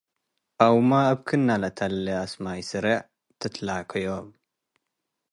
አውመ 0.65 0.89
እብ 1.11 1.19
ክእነ 1.27 1.47
ለተሌ 1.61 2.05
እብ 2.13 2.17
አስማይ 2.23 2.61
ስሬዕ 2.69 2.97
ትትላከዮም። 3.39 4.27